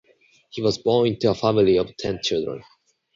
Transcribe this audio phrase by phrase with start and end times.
[0.49, 2.63] He was born into a family of ten children.